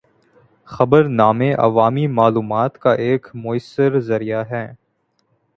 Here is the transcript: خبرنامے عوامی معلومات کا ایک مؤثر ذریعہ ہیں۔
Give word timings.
خبرنامے 0.67 1.53
عوامی 1.53 2.07
معلومات 2.07 2.77
کا 2.77 2.93
ایک 2.93 3.27
مؤثر 3.33 3.99
ذریعہ 3.99 4.43
ہیں۔ 4.51 4.67